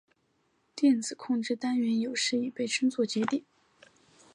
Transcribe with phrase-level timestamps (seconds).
[0.73, 3.43] 电子控制单元有时也被称作节点。